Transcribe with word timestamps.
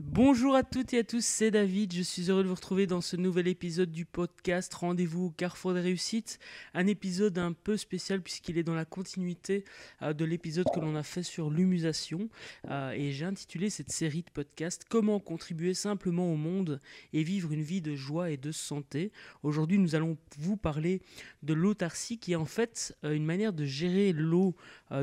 Bonjour 0.00 0.54
à 0.54 0.62
toutes 0.62 0.94
et 0.94 0.98
à 1.00 1.04
tous, 1.04 1.24
c'est 1.24 1.50
David. 1.50 1.92
Je 1.92 2.02
suis 2.02 2.30
heureux 2.30 2.44
de 2.44 2.48
vous 2.48 2.54
retrouver 2.54 2.86
dans 2.86 3.00
ce 3.00 3.16
nouvel 3.16 3.48
épisode 3.48 3.90
du 3.90 4.04
podcast 4.04 4.72
Rendez-vous 4.72 5.24
au 5.24 5.30
Carrefour 5.30 5.74
des 5.74 5.80
réussites. 5.80 6.38
Un 6.72 6.86
épisode 6.86 7.36
un 7.36 7.52
peu 7.52 7.76
spécial 7.76 8.22
puisqu'il 8.22 8.58
est 8.58 8.62
dans 8.62 8.76
la 8.76 8.84
continuité 8.84 9.64
euh, 10.02 10.12
de 10.12 10.24
l'épisode 10.24 10.66
que 10.72 10.78
l'on 10.78 10.94
a 10.94 11.02
fait 11.02 11.24
sur 11.24 11.50
l'humusation. 11.50 12.28
Euh, 12.70 12.92
et 12.92 13.10
j'ai 13.10 13.24
intitulé 13.24 13.70
cette 13.70 13.90
série 13.90 14.22
de 14.22 14.30
podcasts 14.30 14.84
Comment 14.88 15.18
contribuer 15.18 15.74
simplement 15.74 16.32
au 16.32 16.36
monde 16.36 16.78
et 17.12 17.24
vivre 17.24 17.50
une 17.50 17.62
vie 17.62 17.80
de 17.80 17.96
joie 17.96 18.30
et 18.30 18.36
de 18.36 18.52
santé. 18.52 19.10
Aujourd'hui, 19.42 19.78
nous 19.78 19.96
allons 19.96 20.16
vous 20.38 20.56
parler 20.56 21.02
de 21.42 21.54
l'autarcie 21.54 22.18
qui 22.18 22.34
est 22.34 22.36
en 22.36 22.44
fait 22.44 22.96
euh, 23.02 23.14
une 23.14 23.24
manière 23.24 23.52
de 23.52 23.64
gérer 23.64 24.12
l'eau 24.12 24.54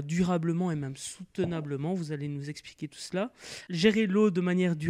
durablement 0.04 0.72
et 0.72 0.76
même 0.76 0.96
soutenablement. 0.96 1.94
Vous 1.94 2.12
allez 2.12 2.28
nous 2.28 2.50
expliquer 2.50 2.88
tout 2.88 2.98
cela. 2.98 3.32
Gérer 3.70 4.08
l'eau 4.08 4.32
de 4.32 4.42
manière 4.42 4.76
durable 4.76 4.85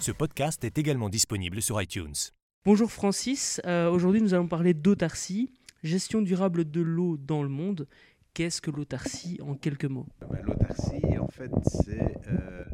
Ce 0.00 0.10
podcast 0.10 0.64
est 0.64 0.76
également 0.76 1.08
disponible 1.08 1.62
sur 1.62 1.80
iTunes. 1.80 2.16
Bonjour 2.64 2.90
Francis, 2.90 3.60
euh, 3.64 3.88
aujourd'hui 3.88 4.20
nous 4.20 4.34
allons 4.34 4.48
parler 4.48 4.74
d'autarcie, 4.74 5.52
gestion 5.84 6.20
durable 6.20 6.68
de 6.68 6.80
l'eau 6.80 7.16
dans 7.16 7.44
le 7.44 7.48
monde. 7.48 7.86
Qu'est-ce 8.34 8.60
que 8.60 8.72
l'autarcie 8.72 9.38
en 9.40 9.54
quelques 9.54 9.84
mots? 9.84 10.08
Ah 10.20 10.26
ben, 10.32 10.42
L'autarcie, 10.42 11.16
en 11.16 11.28
fait, 11.28 11.52
c'est 11.64 12.16
euh, 12.26 12.64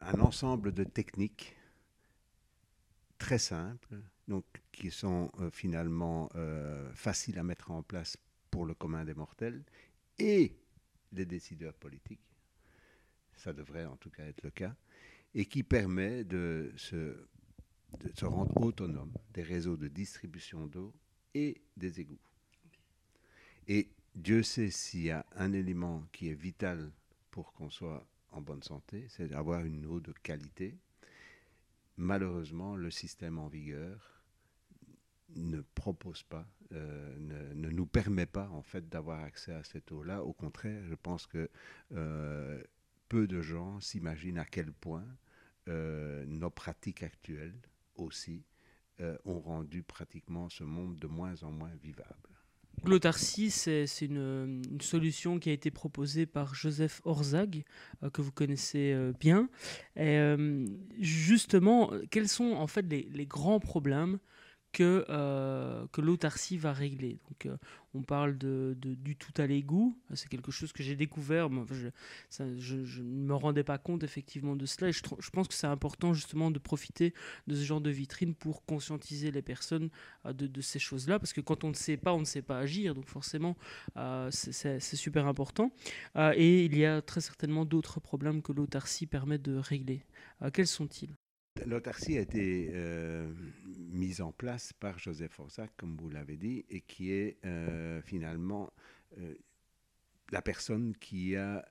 un 0.00 0.18
ensemble 0.18 0.72
de 0.72 0.84
techniques 0.84 1.56
très 3.18 3.36
simples 3.36 4.00
donc 4.28 4.44
qui 4.72 4.90
sont 4.90 5.30
euh, 5.40 5.50
finalement 5.50 6.30
euh, 6.34 6.92
faciles 6.94 7.38
à 7.38 7.42
mettre 7.42 7.70
en 7.70 7.82
place 7.82 8.16
pour 8.50 8.66
le 8.66 8.74
commun 8.74 9.04
des 9.04 9.14
mortels 9.14 9.62
et 10.18 10.56
les 11.12 11.26
décideurs 11.26 11.74
politiques, 11.74 12.20
ça 13.36 13.52
devrait 13.52 13.84
en 13.84 13.96
tout 13.96 14.10
cas 14.10 14.24
être 14.24 14.42
le 14.42 14.50
cas, 14.50 14.74
et 15.34 15.46
qui 15.46 15.62
permet 15.62 16.24
de 16.24 16.72
se, 16.76 17.26
se 18.14 18.24
rendre 18.24 18.56
autonome 18.62 19.12
des 19.32 19.42
réseaux 19.42 19.76
de 19.76 19.88
distribution 19.88 20.66
d'eau 20.66 20.92
et 21.34 21.60
des 21.76 22.00
égouts. 22.00 22.20
Et 23.66 23.88
Dieu 24.14 24.42
sait 24.42 24.70
s'il 24.70 25.02
y 25.02 25.10
a 25.10 25.26
un 25.34 25.52
élément 25.52 26.06
qui 26.12 26.28
est 26.28 26.34
vital 26.34 26.92
pour 27.30 27.52
qu'on 27.52 27.70
soit 27.70 28.06
en 28.30 28.40
bonne 28.40 28.62
santé, 28.62 29.06
c'est 29.08 29.28
d'avoir 29.28 29.64
une 29.64 29.86
eau 29.86 30.00
de 30.00 30.12
qualité. 30.12 30.76
Malheureusement, 31.96 32.76
le 32.76 32.90
système 32.90 33.38
en 33.38 33.48
vigueur 33.48 34.13
ne 35.36 35.60
propose 35.74 36.22
pas, 36.22 36.46
euh, 36.72 37.16
ne, 37.54 37.70
nous 37.70 37.86
permet 37.86 38.26
pas 38.26 38.48
en 38.50 38.62
fait 38.62 38.88
d'avoir 38.88 39.20
accès 39.22 39.52
à 39.52 39.64
cette 39.64 39.90
eau-là. 39.92 40.22
Au 40.22 40.32
contraire, 40.32 40.82
je 40.86 40.94
pense 40.94 41.26
que 41.26 41.48
euh, 41.92 42.62
peu 43.08 43.26
de 43.26 43.40
gens 43.40 43.80
s'imaginent 43.80 44.38
à 44.38 44.44
quel 44.44 44.72
point 44.72 45.06
euh, 45.68 46.24
nos 46.26 46.50
pratiques 46.50 47.02
actuelles 47.02 47.60
aussi 47.96 48.44
ont 49.24 49.40
rendu 49.40 49.82
pratiquement 49.82 50.48
ce 50.48 50.62
monde 50.62 50.96
de 51.00 51.08
moins 51.08 51.42
en 51.42 51.50
moins 51.50 51.72
vivable. 51.82 52.28
L'autarcie, 52.84 53.50
c'est 53.50 53.86
une, 54.02 54.62
solution 54.80 55.40
qui 55.40 55.50
a 55.50 55.52
été 55.52 55.72
proposée 55.72 56.26
par 56.26 56.54
Joseph 56.54 57.00
Orzag, 57.04 57.64
que 58.12 58.22
vous 58.22 58.30
connaissez 58.30 58.96
bien. 59.18 59.48
Justement, 61.00 61.90
quels 62.12 62.28
sont 62.28 62.52
en 62.52 62.68
fait 62.68 62.86
les 62.88 63.26
grands 63.26 63.58
problèmes 63.58 64.20
que, 64.74 65.06
euh, 65.08 65.86
l'autarcie 65.96 66.58
va 66.58 66.72
régler. 66.72 67.20
Donc, 67.28 67.46
euh, 67.46 67.56
on 67.94 68.02
parle 68.02 68.36
de, 68.36 68.76
du 68.80 69.16
tout 69.16 69.32
à 69.40 69.46
l'égout. 69.46 69.96
C'est 70.14 70.28
quelque 70.28 70.50
chose 70.50 70.72
que 70.72 70.82
j'ai 70.82 70.96
découvert. 70.96 71.48
je, 72.58 73.02
ne 73.02 73.26
me 73.26 73.34
rendais 73.34 73.62
pas 73.62 73.78
compte 73.78 74.02
effectivement 74.02 74.56
de 74.56 74.66
cela. 74.66 74.88
Et 74.88 74.92
je, 74.92 75.30
pense 75.30 75.46
que 75.46 75.54
c'est 75.54 75.68
important 75.68 76.12
justement 76.12 76.50
de 76.50 76.58
profiter 76.58 77.14
de 77.46 77.54
ce 77.54 77.62
genre 77.62 77.80
de 77.80 77.90
vitrine 77.90 78.34
pour 78.34 78.64
conscientiser 78.66 79.30
les 79.30 79.42
personnes 79.42 79.90
euh, 80.26 80.32
de, 80.32 80.60
ces 80.60 80.80
choses-là. 80.80 81.20
Parce 81.20 81.32
que 81.32 81.40
quand 81.40 81.62
on 81.62 81.68
ne 81.68 81.74
sait 81.74 81.96
pas, 81.96 82.12
on 82.12 82.20
ne 82.20 82.24
sait 82.24 82.42
pas 82.42 82.58
agir. 82.58 82.94
Donc 82.94 83.06
forcément, 83.06 83.56
c'est 84.30 84.80
super 84.80 85.26
important. 85.26 85.70
et 86.16 86.64
il 86.64 86.76
y 86.76 86.84
a 86.84 87.00
très 87.00 87.20
certainement 87.20 87.64
d'autres 87.64 88.00
problèmes 88.00 88.42
que 88.42 88.52
l'autarcie 88.52 89.06
permet 89.06 89.38
de 89.38 89.56
régler. 89.56 90.04
quels 90.52 90.66
sont-ils? 90.66 91.14
L'autarcie 91.66 92.18
a 92.18 92.20
été 92.20 92.70
euh, 92.74 93.32
mise 93.94 94.20
en 94.20 94.32
place 94.32 94.72
par 94.72 94.98
Joseph 94.98 95.32
Forzac, 95.32 95.70
comme 95.76 95.96
vous 95.96 96.10
l'avez 96.10 96.36
dit, 96.36 96.64
et 96.68 96.80
qui 96.80 97.12
est 97.12 97.38
euh, 97.44 98.02
finalement 98.02 98.72
euh, 99.18 99.34
la 100.30 100.42
personne 100.42 100.94
qui 100.96 101.36
a 101.36 101.64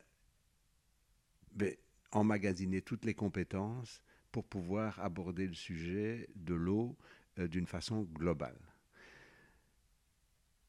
ben, 1.52 1.76
emmagasiné 2.12 2.82
toutes 2.82 3.06
les 3.06 3.14
compétences 3.14 4.02
pour 4.32 4.46
pouvoir 4.46 5.00
aborder 5.00 5.48
le 5.48 5.54
sujet 5.54 6.30
de 6.36 6.54
l'eau 6.54 6.98
d'une 7.38 7.66
façon 7.66 8.04
globale. 8.04 8.60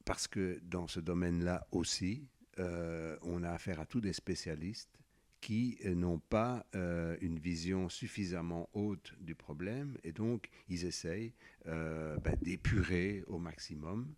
Parce 0.05 0.27
que 0.27 0.61
dans 0.63 0.87
ce 0.87 1.01
domaine-là 1.01 1.67
aussi, 1.73 2.27
on 2.59 3.43
a 3.43 3.51
affaire 3.51 3.81
à 3.81 3.87
tous 3.87 4.01
des 4.01 4.13
spécialistes 4.15 5.04
qui 5.45 5.77
euh, 5.85 5.95
n'ont 5.95 6.21
pas 6.21 6.65
euh, 6.75 7.19
une 7.21 7.39
vision 7.39 7.91
suffisamment 7.91 8.71
haute 8.73 9.13
du 9.21 9.35
problème 9.35 9.99
et 10.03 10.11
donc 10.11 10.49
ils 10.71 10.87
essayent 10.87 11.35
euh, 11.67 12.17
ben, 12.17 12.35
d'épurer 12.41 13.23
au 13.27 13.39
maximum. 13.39 14.15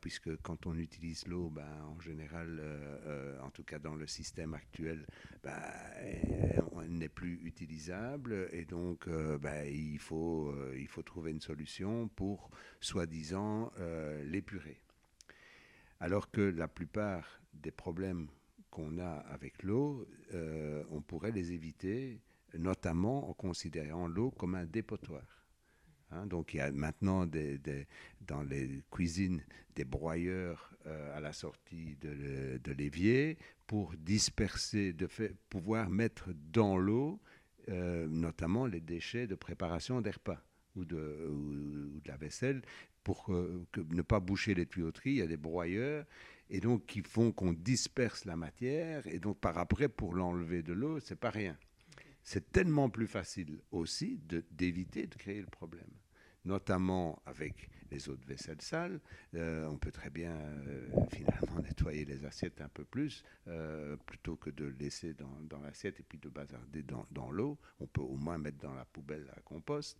puisque 0.00 0.34
quand 0.42 0.66
on 0.66 0.76
utilise 0.76 1.28
l'eau, 1.28 1.48
ben, 1.48 1.74
en 1.96 2.00
général, 2.00 2.50
en 3.40 3.50
tout 3.50 3.62
cas 3.62 3.78
dans 3.78 3.94
le 3.94 4.08
système 4.08 4.54
actuel, 4.54 5.06
ben, 5.44 5.62
elle 6.02 6.98
n'est 7.00 7.14
plus 7.20 7.34
utilisable 7.44 8.48
et 8.50 8.64
donc 8.64 9.08
faut, 9.98 10.52
il 10.74 10.88
faut 10.88 11.04
trouver 11.04 11.30
une 11.30 11.40
solution 11.40 12.08
pour, 12.08 12.50
soi-disant, 12.80 13.70
l'épurer. 14.24 14.80
Alors 16.00 16.32
que 16.32 16.40
la 16.40 16.66
plupart 16.66 17.40
des 17.52 17.70
problèmes 17.70 18.26
qu'on 18.76 18.98
a 18.98 19.24
avec 19.30 19.62
l'eau, 19.62 20.06
euh, 20.34 20.84
on 20.90 21.00
pourrait 21.00 21.32
les 21.32 21.52
éviter, 21.52 22.20
notamment 22.58 23.30
en 23.30 23.32
considérant 23.32 24.06
l'eau 24.06 24.30
comme 24.30 24.54
un 24.54 24.66
dépotoir. 24.66 25.24
Hein. 26.10 26.26
donc 26.26 26.54
il 26.54 26.58
y 26.58 26.60
a 26.60 26.70
maintenant 26.70 27.26
des, 27.26 27.58
dans 28.20 28.42
les 28.42 28.84
cuisines 28.92 29.42
des 29.74 29.84
broyeurs 29.84 30.72
euh, 30.86 31.16
à 31.16 31.20
la 31.20 31.32
sortie 31.32 31.96
de, 31.96 32.72
l'évier 32.72 33.38
pour 33.66 33.94
disperser, 33.96 34.92
de 34.92 35.06
fait, 35.06 35.34
pouvoir 35.48 35.88
mettre 35.88 36.28
dans 36.52 36.76
l'eau 36.76 37.18
euh, 37.70 38.06
notamment 38.06 38.66
les 38.66 38.80
déchets 38.80 39.26
de 39.26 39.34
préparation 39.34 40.02
des 40.02 40.10
repas 40.10 40.40
ou 40.76 40.84
de, 40.84 41.28
ou, 41.30 42.00
de 42.00 42.08
la 42.08 42.18
vaisselle 42.18 42.60
pour 43.02 43.30
ne 43.30 44.02
pas 44.02 44.20
boucher 44.20 44.54
les 44.54 44.66
tuyauteries. 44.66 45.12
Il 45.12 45.16
y 45.16 45.22
a 45.22 45.26
des 45.26 45.36
broyeurs 45.36 46.04
et 46.50 46.60
donc 46.60 46.86
qui 46.86 47.02
font 47.02 47.32
qu'on 47.32 47.52
disperse 47.52 48.24
la 48.24 48.36
matière, 48.36 49.06
et 49.06 49.18
donc 49.18 49.38
par 49.38 49.58
après, 49.58 49.88
pour 49.88 50.14
l'enlever 50.14 50.62
de 50.62 50.72
l'eau, 50.72 51.00
c'est 51.00 51.16
pas 51.16 51.30
rien. 51.30 51.56
C'est 52.22 52.50
tellement 52.50 52.90
plus 52.90 53.06
facile 53.06 53.60
aussi 53.70 54.20
d'éviter 54.50 55.06
de, 55.06 55.14
créer 55.14 55.40
le 55.40 55.46
problème. 55.46 55.90
notamment 56.44 57.20
avec 57.26 57.68
les 57.90 58.08
eaux 58.08 58.16
de 58.16 58.24
vaisselle 58.24 58.60
sales. 58.60 59.00
Euh, 59.34 59.66
on 59.66 59.76
peut 59.76 59.90
très 59.90 60.10
bien 60.10 60.32
euh, 60.32 60.88
finalement 61.10 61.60
nettoyer 61.62 62.04
les 62.04 62.24
assiettes 62.24 62.60
un 62.60 62.68
peu 62.68 62.84
plus, 62.84 63.24
euh, 63.48 63.96
plutôt 64.06 64.36
que 64.36 64.50
de 64.50 64.64
laisser 64.64 65.14
dans, 65.14 65.58
l'assiette 65.60 66.00
et 66.00 66.02
puis 66.02 66.18
de 66.18 66.28
bazarder 66.28 66.84
dans, 66.84 67.30
l'eau. 67.30 67.58
On 67.80 67.86
peut 67.86 68.00
au 68.00 68.16
moins 68.16 68.38
mettre 68.38 68.58
dans 68.58 68.74
la 68.74 68.84
poubelle 68.84 69.30
à 69.36 69.40
compost, 69.40 69.98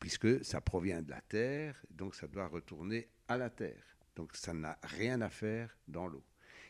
puisque 0.00 0.44
ça 0.44 0.60
provient 0.60 1.02
de 1.02 1.10
la 1.10 1.20
terre, 1.20 1.82
donc 1.90 2.14
ça 2.14 2.26
doit 2.26 2.46
retourner 2.46 3.08
à 3.28 3.36
la 3.36 3.50
terre. 3.50 3.96
Donc 4.16 4.36
ça 4.36 4.52
n'a 4.52 4.78
rien 4.82 5.20
à 5.20 5.30
faire 5.30 5.76
dans 5.88 6.06
l'eau. 6.06 6.24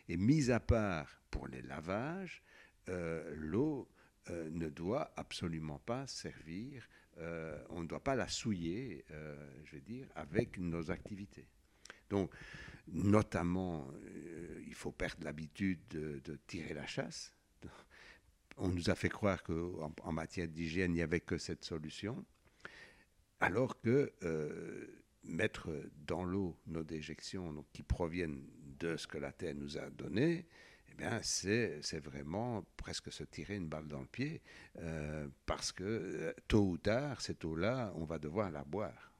Et 0.08 0.16
mis 0.16 0.50
à 0.50 0.60
part 0.60 1.20
pour 1.30 1.48
les 1.48 1.62
lavages, 1.62 2.42
l'eau 2.86 3.88
ne 4.28 4.68
doit 4.68 5.12
absolument 5.16 5.78
pas 5.78 6.06
servir 6.06 6.88
euh, 7.18 7.58
on 7.68 7.82
ne 7.82 7.86
doit 7.86 8.02
pas 8.02 8.14
la 8.14 8.28
souiller, 8.28 9.04
euh, 9.10 9.36
je 9.64 9.76
veux 9.76 9.82
dire, 9.82 10.06
avec 10.14 10.58
nos 10.58 10.90
activités. 10.90 11.46
Donc, 12.08 12.32
notamment, 12.88 13.86
euh, 14.06 14.62
il 14.66 14.74
faut 14.74 14.92
perdre 14.92 15.24
l'habitude 15.24 15.80
de, 15.90 16.38
tirer 16.46 16.74
la 16.74 16.86
chasse. 16.86 17.32
On 18.56 18.68
nous 18.68 18.90
a 18.90 18.94
fait 18.94 19.08
croire 19.08 19.42
qu'en 19.42 19.92
en 20.02 20.12
matière 20.12 20.48
d'hygiène, 20.48 20.92
il 20.92 20.96
n'y 20.96 21.02
avait 21.02 21.20
que 21.20 21.38
cette 21.38 21.64
solution, 21.64 22.24
alors 23.40 23.80
que 23.80 24.12
mettre 25.24 25.70
dans 26.06 26.24
l'eau 26.24 26.56
nos 26.66 26.84
déjections 26.84 27.64
qui 27.72 27.82
proviennent 27.82 28.44
de 28.78 28.96
ce 28.96 29.06
que 29.06 29.18
la 29.18 29.32
Terre 29.32 29.54
nous 29.54 29.78
a 29.78 29.88
donné, 29.90 30.46
eh 30.90 30.94
bien, 30.94 31.20
c'est, 31.22 31.80
vraiment 32.04 32.64
presque 32.76 33.12
se 33.12 33.24
tirer 33.24 33.56
une 33.56 33.68
balle 33.68 33.86
dans 33.86 34.00
le 34.00 34.06
pied, 34.06 34.42
euh, 34.78 35.26
parce 35.46 35.72
que 35.72 35.84
euh, 35.84 36.32
tôt 36.48 36.66
ou 36.66 36.78
tard, 36.78 37.20
cette 37.20 37.44
eau-là, 37.44 37.92
on 37.96 38.04
va 38.04 38.18
devoir 38.18 38.50
la 38.50 38.64
boire. 38.64 39.12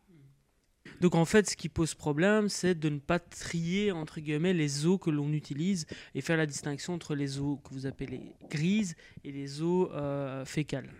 Donc 1.00 1.14
en 1.14 1.24
fait, 1.24 1.48
ce 1.48 1.56
qui 1.56 1.68
pose 1.68 1.94
problème, 1.94 2.48
c'est 2.48 2.74
de 2.74 2.88
ne 2.88 2.98
pas 2.98 3.18
trier 3.18 3.92
entre 3.92 4.20
guillemets 4.20 4.52
les 4.52 4.86
eaux 4.86 4.98
que 4.98 5.10
l'on 5.10 5.32
utilise 5.32 5.86
et 6.14 6.20
faire 6.20 6.36
la 6.36 6.46
distinction 6.46 6.94
entre 6.94 7.14
les 7.14 7.38
eaux 7.38 7.56
que 7.56 7.72
vous 7.72 7.86
appelez 7.86 8.34
grises 8.50 8.94
et 9.24 9.32
les 9.32 9.62
eaux 9.62 9.90
euh, 9.92 10.44
fécales. 10.44 10.90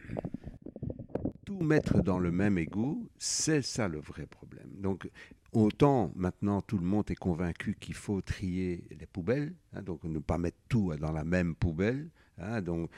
Tout 1.45 1.61
mettre 1.61 2.03
dans 2.03 2.19
le 2.19 2.31
même 2.31 2.59
égout, 2.59 3.11
c'est 3.19 3.63
ça 3.63 3.89
le 3.89 3.99
vrai 3.99 4.27
problème. 4.27 4.52
Donc 4.83 5.09
Autant 5.53 6.11
maintenant 6.17 6.63
tout 6.63 6.79
le 6.79 6.85
monde 6.85 7.11
est 7.11 7.15
convaincu 7.15 7.77
qu'il 7.79 7.95
faut 7.95 8.23
trier 8.23 8.85
les 8.99 9.05
poubelles, 9.05 9.55
hein, 9.75 9.83
donc 9.83 10.03
ne 10.05 10.19
pas 10.19 10.39
mettre 10.39 10.57
tout 10.71 10.95
dans 10.99 11.13
la 11.13 11.25
même 11.25 11.55
poubelle. 11.55 12.09
Hein, 12.39 12.63
donc 12.63 12.91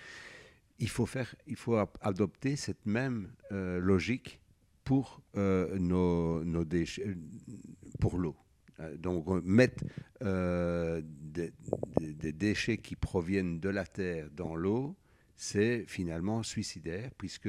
il 0.78 0.88
faut, 0.88 1.04
faire, 1.04 1.34
il 1.48 1.56
faut 1.56 1.76
adopter 2.00 2.54
cette 2.54 2.86
même 2.86 3.32
euh, 3.50 3.81
logique 3.81 4.40
pour 4.84 5.20
euh, 5.36 5.76
nos, 5.81 6.64
déchets, 6.64 7.16
pour 7.98 8.19
l'eau. 8.19 8.36
Euh, 8.78 8.96
donc 8.96 9.26
mettre 9.42 9.82
des, 10.20 11.52
déchets 12.32 12.78
qui 12.78 12.94
proviennent 12.94 13.58
de 13.58 13.69
la 13.69 13.84
terre 13.84 14.28
dans 14.31 14.54
l'eau, 14.54 14.94
c'est 15.36 15.84
finalement 15.86 16.42
suicidaire 16.42 17.10
puisque 17.19 17.48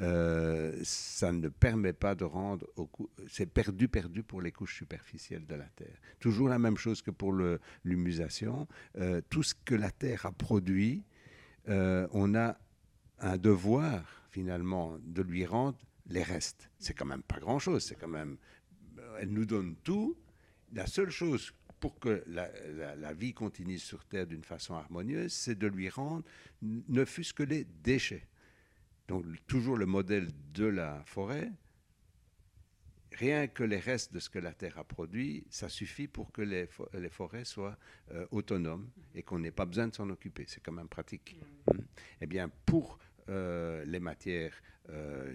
euh, 0.00 0.80
ça 0.82 1.32
ne 1.32 1.48
permet 1.48 1.92
pas 1.92 2.14
de 2.14 2.24
rendre, 2.24 2.66
c'est 3.28 3.46
perdu, 3.46 3.88
perdu 3.88 4.22
pour 4.22 4.40
les 4.40 4.52
couches 4.52 4.76
superficielles 4.76 5.46
de 5.46 5.54
la 5.54 5.64
Terre. 5.64 5.98
Toujours 6.20 6.48
la 6.48 6.58
même 6.58 6.76
chose 6.76 7.02
que 7.02 7.10
pour 7.10 7.32
l'humusation. 7.84 8.68
Euh, 8.98 9.20
tout 9.28 9.42
ce 9.42 9.54
que 9.64 9.74
la 9.74 9.90
Terre 9.90 10.26
a 10.26 10.32
produit, 10.32 11.04
euh, 11.68 12.06
on 12.12 12.34
a 12.34 12.56
un 13.18 13.36
devoir 13.38 14.04
finalement 14.30 14.98
de 15.02 15.22
lui 15.22 15.46
rendre 15.46 15.78
les 16.08 16.22
restes. 16.22 16.70
C'est 16.78 16.94
quand 16.94 17.06
même 17.06 17.22
pas 17.22 17.38
grand-chose, 17.38 17.84
c'est 17.84 17.96
quand 17.96 18.08
même... 18.08 18.36
Elle 19.18 19.30
nous 19.30 19.46
donne 19.46 19.76
tout. 19.82 20.16
La 20.72 20.86
seule 20.86 21.10
chose 21.10 21.52
pour 21.80 21.98
que 21.98 22.22
la, 22.26 23.12
vie 23.12 23.34
continue 23.34 23.78
sur 23.78 24.04
Terre 24.04 24.26
d'une 24.26 24.44
façon 24.44 24.74
harmonieuse, 24.74 25.32
c'est 25.32 25.58
de 25.58 25.66
lui 25.66 25.88
rendre 25.88 26.24
ne 26.62 27.04
fût-ce 27.04 27.34
que 27.34 27.42
les 27.42 27.64
déchets. 27.64 28.26
Donc 29.08 29.24
toujours 29.46 29.76
le 29.76 29.86
modèle 29.86 30.28
de 30.52 30.64
la 30.64 31.02
forêt, 31.06 31.52
rien 33.12 33.46
que 33.46 33.62
les 33.62 33.78
restes 33.78 34.12
de 34.12 34.18
ce 34.18 34.28
que 34.28 34.38
la 34.38 34.52
Terre 34.52 34.78
a 34.78 34.84
produit, 34.84 35.46
ça 35.50 35.68
suffit 35.68 36.08
pour 36.08 36.32
que 36.32 36.42
les, 36.42 36.68
forêts 37.10 37.44
soient 37.44 37.78
euh, 38.10 38.26
autonomes 38.30 38.90
et 39.14 39.22
qu'on 39.22 39.38
n'ait 39.38 39.52
pas 39.52 39.66
besoin 39.66 39.88
de 39.88 39.94
s'en 39.94 40.08
occuper. 40.10 40.44
C'est 40.48 40.60
quand 40.60 40.72
même 40.72 40.88
pratique. 40.88 41.36
Mmh. 41.68 41.78
Eh 42.20 42.26
bien, 42.26 42.50
pour 42.64 42.98
euh, 43.28 43.84
les 43.84 44.00
matières 44.00 44.54
euh, 44.90 45.34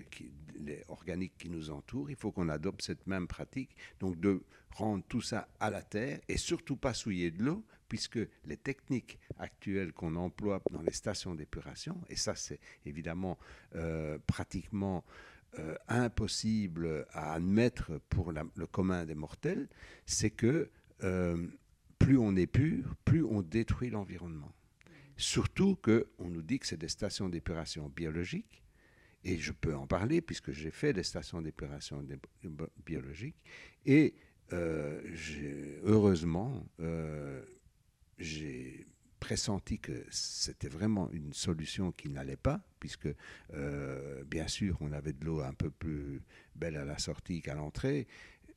les 0.55 0.83
organiques 0.87 1.37
qui 1.37 1.49
nous 1.49 1.71
entourent, 1.71 2.09
il 2.09 2.15
faut 2.15 2.31
qu'on 2.31 2.47
adopte 2.49 2.81
cette 2.81 3.05
même 3.07 3.27
pratique, 3.27 3.75
donc 3.99 4.19
de 4.19 4.43
rendre 4.71 5.03
tout 5.09 5.21
ça 5.21 5.49
à 5.59 5.69
la 5.69 5.81
terre 5.81 6.19
et 6.29 6.37
surtout 6.37 6.77
pas 6.77 6.93
souiller 6.93 7.31
de 7.31 7.43
l'eau, 7.43 7.65
puisque 7.89 8.19
les 8.45 8.55
techniques 8.55 9.19
actuelles 9.37 9.91
qu'on 9.91 10.15
emploie 10.15 10.61
dans 10.71 10.81
les 10.81 10.93
stations 10.93 11.35
d'épuration, 11.35 11.99
et 12.09 12.15
ça 12.15 12.35
c'est 12.35 12.59
évidemment 12.85 13.37
euh, 13.75 14.17
pratiquement 14.25 15.03
impossible 15.89 17.05
à 17.11 17.33
admettre 17.33 17.99
pour 18.07 18.31
le 18.31 18.67
commun 18.67 19.03
des 19.03 19.15
mortels, 19.15 19.67
c'est 20.05 20.29
que 20.29 20.71
plus 21.99 22.17
on 22.17 22.37
est 22.37 22.47
pur, 22.47 22.95
plus 23.03 23.25
on 23.25 23.41
détruit 23.41 23.89
l'environnement. 23.89 24.53
Surtout 25.17 25.75
qu'on 25.75 26.29
nous 26.29 26.41
dit 26.41 26.59
que 26.59 26.67
c'est 26.67 26.77
des 26.77 26.89
stations 26.89 27.29
d'épuration 27.29 27.89
biologiques, 27.89 28.63
et 29.23 29.37
je 29.37 29.51
peux 29.51 29.75
en 29.75 29.85
parler 29.85 30.21
puisque 30.21 30.51
j'ai 30.51 30.71
fait 30.71 30.93
des 30.93 31.03
stations 31.03 31.41
d'épuration 31.41 32.05
biologiques, 32.85 33.41
et 33.85 34.15
euh, 34.53 35.01
heureusement, 35.83 36.65
euh, 36.79 37.43
j'ai 38.17 38.85
pressenti 39.19 39.79
que 39.79 40.03
c'était 40.09 40.67
vraiment 40.67 41.09
une 41.11 41.33
solution 41.33 41.91
qui 41.91 42.09
n'allait 42.09 42.35
pas, 42.35 42.59
puisque 42.79 43.07
euh, 43.53 44.23
bien 44.25 44.47
sûr 44.47 44.77
on 44.81 44.91
avait 44.91 45.13
de 45.13 45.23
l'eau 45.23 45.41
un 45.41 45.53
peu 45.53 45.69
plus 45.69 46.21
belle 46.55 46.75
à 46.75 46.85
la 46.85 46.97
sortie 46.97 47.41
qu'à 47.41 47.53
l'entrée, 47.53 48.07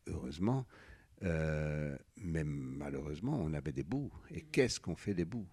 heureusement, 0.07 0.67
mais 1.21 2.45
malheureusement 2.45 3.41
on 3.41 3.55
avait 3.55 3.73
des 3.73 3.83
bouts. 3.83 4.13
Et 4.31 4.43
qu'est-ce 4.43 4.81
qu'on 4.81 4.97
fait 4.97 5.15
des 5.15 5.25
bouts 5.25 5.49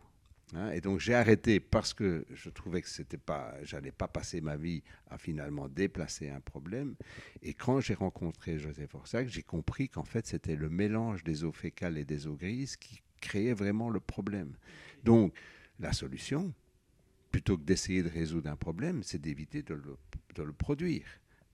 et 0.73 0.81
donc 0.81 0.99
j'ai 0.99 1.13
arrêté 1.13 1.59
parce 1.59 1.93
que 1.93 2.25
je 2.29 2.49
trouvais 2.49 2.81
que 2.81 2.89
c'était 2.89 3.17
pas, 3.17 3.55
j'allais 3.63 3.91
pas 3.91 4.07
passer 4.07 4.41
ma 4.41 4.57
vie 4.57 4.83
à 5.09 5.17
finalement 5.17 5.69
déplacer 5.69 6.29
un 6.29 6.41
problème. 6.41 6.95
Et 7.41 7.53
quand 7.53 7.79
j'ai 7.79 7.93
rencontré 7.93 8.59
Joseph 8.59 8.93
Orsac, 8.95 9.27
j'ai 9.29 9.43
compris 9.43 9.87
qu'en 9.87 10.03
fait 10.03 10.27
c'était 10.27 10.55
le 10.55 10.69
mélange 10.69 11.23
des 11.23 11.43
eaux 11.43 11.53
fécales 11.53 11.97
et 11.97 12.05
des 12.05 12.27
eaux 12.27 12.35
grises 12.35 12.75
qui 12.75 13.01
créait 13.21 13.53
vraiment 13.53 13.89
le 13.89 14.01
problème. 14.01 14.55
Donc 15.03 15.33
la 15.79 15.93
solution, 15.93 16.53
plutôt 17.31 17.57
que 17.57 17.63
d'essayer 17.63 18.03
de 18.03 18.09
résoudre 18.09 18.49
un 18.49 18.57
problème, 18.57 19.03
c'est 19.03 19.21
d'éviter 19.21 19.63
de 19.63 19.73
le, 19.73 20.53
produire. 20.53 21.05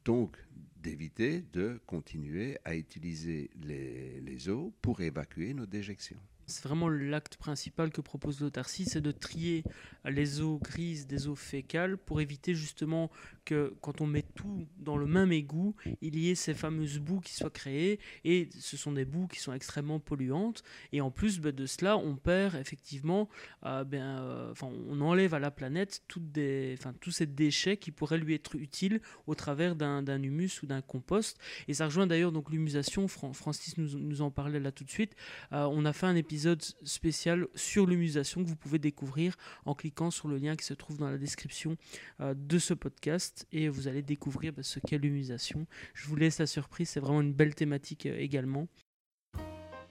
Donc 0.06 0.38
d'éviter 0.78 1.44
de 1.54 1.80
continuer 1.86 2.58
à 2.66 2.76
utiliser 2.76 3.52
les 3.62 4.50
eaux 4.50 4.74
pour 4.82 5.02
évacuer 5.02 5.54
nos 5.54 5.66
déjections. 5.66 6.22
C'est 6.48 6.64
vraiment 6.64 6.88
l'acte 6.88 7.36
principal 7.36 7.92
que 7.92 8.00
propose 8.00 8.40
l'autarcie, 8.40 8.86
c'est 8.86 9.02
de 9.02 9.12
trier 9.12 9.64
les 10.06 10.42
eaux 10.42 10.60
grises 10.60 11.06
des 11.06 11.28
eaux 11.28 11.36
fécales 11.36 11.98
pour 11.98 12.22
éviter 12.22 12.56
justement 12.56 13.12
que 13.48 13.74
quand 13.80 14.02
on 14.02 14.08
met 14.08 14.26
tout 14.36 14.68
dans 14.78 14.98
le 14.98 15.06
même 15.06 15.32
égout, 15.32 15.74
il 16.02 16.20
y 16.20 16.30
ait 16.30 16.36
ces 16.36 16.54
fameuses 16.54 17.00
boues 17.00 17.22
qui 17.22 17.34
soient 17.34 17.50
créées 17.50 17.98
et 18.26 18.50
ce 18.52 18.76
sont 18.76 18.92
des 18.92 19.06
boues 19.06 19.28
qui 19.28 19.40
sont 19.40 19.54
extrêmement 19.54 20.02
polluantes 20.02 20.64
et 20.92 21.00
en 21.00 21.12
plus 21.12 21.40
ben, 21.40 21.54
de 21.54 21.66
cela 21.66 21.98
on 21.98 22.18
perd 22.18 22.56
effectivement, 22.56 23.30
euh, 23.66 23.86
ben, 23.86 24.04
euh, 24.04 24.54
on 24.62 25.00
enlève 25.00 25.34
à 25.34 25.40
la 25.40 25.50
planète 25.50 26.04
tous 26.10 27.12
ces 27.12 27.26
déchets 27.26 27.78
qui 27.78 27.92
pourraient 27.92 28.18
lui 28.18 28.34
être 28.34 28.56
utiles 28.58 29.00
au 29.28 29.36
travers 29.36 29.78
d'un 29.78 30.22
humus 30.22 30.62
ou 30.62 30.66
d'un 30.66 30.82
compost. 30.82 31.38
Et 31.70 31.74
ça 31.74 31.86
rejoint 31.86 32.06
d'ailleurs 32.06 32.34
donc 32.34 32.52
l'humusation, 32.52 33.08
Francis 33.08 33.78
nous, 33.78 34.22
en 34.22 34.30
parlait 34.30 34.60
là 34.60 34.74
tout 34.74 34.84
de 34.84 34.90
suite, 34.90 35.16
euh, 35.54 35.64
on 35.72 35.86
a 35.86 35.94
fait 35.94 36.08
un 36.08 36.18
épisode 36.18 36.62
spécial 36.84 37.48
sur 37.56 37.86
l'humusation 37.86 38.44
que 38.44 38.50
vous 38.50 38.58
pouvez 38.58 38.80
découvrir 38.80 39.38
en 39.66 39.74
cliquant 39.74 40.12
sur 40.12 40.28
le 40.28 40.38
lien 40.38 40.58
qui 40.58 40.66
se 40.66 40.74
trouve 40.74 40.98
dans 40.98 41.10
la 41.10 41.18
description 41.18 41.78
de 42.20 42.60
ce 42.60 42.74
podcast 42.74 43.37
et 43.52 43.70
vous 43.70 43.88
allez 43.88 44.02
découvrir 44.02 44.54
bah, 44.54 44.64
ce 44.64 44.80
qu'est 44.80 44.98
l'humusation. 44.98 45.68
Je 45.94 46.08
vous 46.08 46.16
laisse 46.16 46.40
la 46.40 46.48
surprise, 46.48 46.90
c'est 46.90 47.00
vraiment 47.00 47.22
une 47.22 47.34
belle 47.34 47.54
thématique 47.56 48.06
euh, 48.06 48.18
également. 48.18 48.68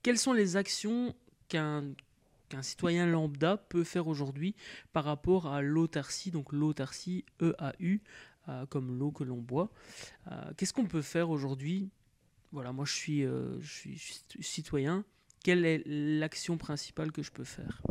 Quelles 0.02 0.18
sont 0.18 0.32
les 0.32 0.56
actions 0.56 1.14
qu'un 1.49 1.85
qu'un 2.50 2.62
citoyen 2.62 3.06
lambda 3.06 3.56
peut 3.56 3.85
faire 3.85 4.09
aujourd'hui 4.09 4.54
par 4.92 5.04
rapport 5.04 5.47
à 5.47 5.62
l'autarcie, 5.62 6.30
donc 6.30 6.52
l'autarcie 6.52 7.25
EAU, 7.40 8.00
comme 8.68 8.99
l'eau 8.99 9.12
que 9.12 9.25
l'on 9.25 9.38
boit. 9.38 9.70
Euh, 10.30 10.52
qu'est-ce 10.56 10.73
qu'on 10.73 10.87
peut 10.87 11.02
faire 11.02 11.30
aujourd'hui? 11.30 11.90
Voilà, 12.52 12.73
moi 12.73 12.85
je 12.85 12.92
suis, 12.92 13.26
suis 13.62 14.23
citoyen. 14.40 15.04
Quelle 15.44 15.64
est 15.64 15.82
l'action 15.87 16.59
principale 16.59 17.12
que 17.12 17.23
je 17.23 17.30
peux 17.30 17.44
faire? 17.44 17.82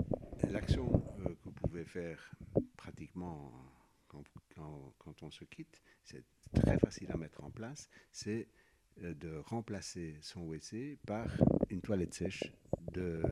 L'action 0.50 0.88
que 1.18 1.36
vous 1.44 1.52
pouvez 1.52 1.86
faire 1.86 2.32
pratiquement 2.78 3.54
quand, 4.98 5.24
on 5.24 5.32
se 5.32 5.46
quitte, 5.46 5.82
c'est 6.04 6.24
très 6.54 6.78
facile 6.78 7.12
à 7.12 7.18
mettre 7.18 7.44
en 7.44 7.50
place, 7.50 7.90
c'est 8.12 8.48
de 8.98 9.38
remplacer 9.46 10.18
son 10.22 10.42
WC 10.42 10.98
par 11.06 11.28
une 11.70 11.82
toilette 11.82 12.14
sèche 12.14 12.44
avec 12.94 13.24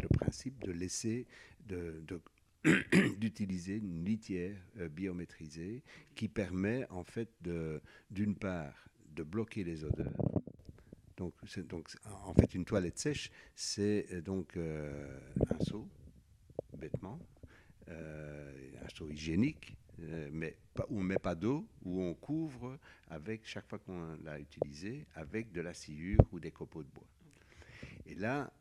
le 0.00 0.08
principe 0.08 0.62
de 0.64 0.72
laisser, 0.72 1.26
de, 1.66 2.02
d'utiliser 3.18 3.76
une 3.76 4.04
litière 4.04 4.56
euh, 4.78 4.88
biométrisée 4.88 5.82
qui 6.14 6.28
permet 6.28 6.86
en 6.90 7.04
fait 7.04 7.30
d'une 8.10 8.34
part 8.34 8.88
de 9.14 9.22
bloquer 9.22 9.64
les 9.64 9.84
odeurs. 9.84 10.12
Donc, 11.16 11.34
donc 11.68 11.88
en 12.24 12.34
fait 12.34 12.54
une 12.54 12.64
toilette 12.64 12.98
sèche 12.98 13.30
c'est 13.54 14.06
euh, 14.12 14.20
donc 14.20 14.56
euh, 14.56 15.20
un 15.50 15.64
seau 15.64 15.88
bêtement, 16.76 17.18
un 17.88 18.88
seau 18.94 19.08
hygiénique 19.10 19.76
mais 20.30 20.56
où 20.90 20.98
on 20.98 21.02
ne 21.02 21.08
met 21.08 21.18
pas 21.18 21.34
d'eau, 21.34 21.66
où 21.82 22.00
on 22.02 22.14
couvre 22.14 22.78
avec, 23.08 23.44
chaque 23.44 23.68
fois 23.68 23.78
qu'on 23.78 24.16
l'a 24.22 24.38
utilisé, 24.38 25.06
avec 25.16 25.50
de 25.50 25.60
la 25.60 25.74
sciure 25.74 26.20
ou 26.30 26.38
des 26.38 26.52
copeaux 26.52 26.84
de 26.84 26.88
bois. 26.88 27.06
Et 28.06 28.14
là, 28.14 28.52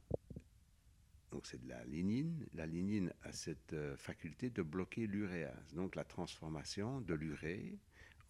donc 1.37 1.45
c'est 1.45 1.61
de 1.63 1.69
la 1.69 1.83
lignine. 1.85 2.47
La 2.55 2.65
lignine 2.65 3.13
a 3.21 3.31
cette 3.31 3.73
euh, 3.73 3.95
faculté 3.95 4.49
de 4.49 4.63
bloquer 4.63 5.05
l'uréase, 5.05 5.71
donc 5.75 5.95
la 5.95 6.03
transformation 6.03 6.99
de 7.01 7.13
l'urée 7.13 7.77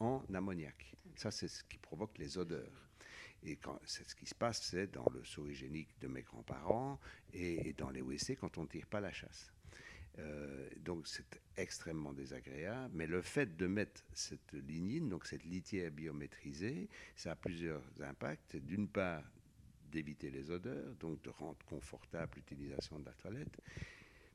en 0.02 0.22
ammoniac. 0.34 0.94
Ça, 1.16 1.32
c'est 1.32 1.48
ce 1.48 1.64
qui 1.64 1.78
provoque 1.78 2.18
les 2.18 2.38
odeurs. 2.38 2.90
Et 3.44 3.58
c'est 3.86 4.10
ce 4.10 4.14
qui 4.14 4.26
se 4.26 4.36
passe, 4.36 4.62
c'est 4.62 4.88
dans 4.88 5.06
le 5.14 5.24
seau 5.24 5.48
hygiénique 5.48 5.88
de 6.02 6.10
mes 6.10 6.22
grands-parents 6.22 7.00
et, 7.32 7.72
dans 7.78 7.92
les 7.92 8.02
WC 8.02 8.36
quand 8.36 8.58
on 8.58 8.64
ne 8.64 8.68
tire 8.68 8.88
pas 8.88 9.00
la 9.00 9.14
chasse. 9.14 9.54
Euh, 10.20 10.70
donc 10.76 11.08
c'est 11.08 11.40
extrêmement 11.56 12.12
désagréable, 12.12 12.94
mais 12.94 13.08
le 13.08 13.22
fait 13.22 13.56
de 13.56 13.68
mettre 13.68 14.04
cette 14.12 14.52
lignine, 14.52 15.08
donc 15.08 15.26
cette 15.26 15.46
litière 15.46 15.92
biométrisée, 15.92 16.90
ça 17.16 17.32
a 17.32 17.36
plusieurs 17.38 17.84
impacts. 18.02 18.58
D'une 18.58 18.90
part, 18.90 19.24
d'éviter 19.91 20.29
les 20.29 20.51
odeurs, 20.51 20.96
donc 20.96 21.22
de 21.22 21.29
rendre 21.29 21.65
confortable 21.65 22.34
l'utilisation 22.36 23.00
de 23.00 23.06
la 23.06 23.13
toilette. 23.13 23.62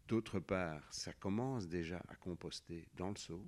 D'autre 0.08 0.40
part, 0.40 0.92
ça 0.92 1.12
commence 1.12 1.68
déjà 1.68 2.02
à 2.08 2.16
composter 2.16 2.86
dans 2.96 3.10
le 3.10 3.16
seau. 3.16 3.46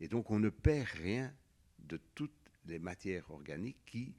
Et 0.00 0.08
donc 0.08 0.30
on 0.30 0.38
ne 0.38 0.50
perd 0.50 0.86
rien 0.88 1.34
de 1.78 1.98
toutes 2.14 2.32
les 2.66 2.78
matières 2.78 3.30
organiques 3.30 3.84
qui 3.84 4.14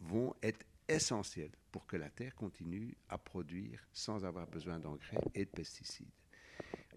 vont 0.00 0.34
être 0.42 0.64
essentielles 0.88 1.54
pour 1.70 1.86
que 1.86 1.96
la 1.96 2.10
terre 2.10 2.34
continue 2.34 2.96
à 3.08 3.18
produire 3.18 3.86
sans 3.92 4.24
avoir 4.24 4.46
besoin 4.46 4.78
d'engrais 4.78 5.18
et 5.34 5.44
de 5.44 5.50
pesticides. 5.50 6.10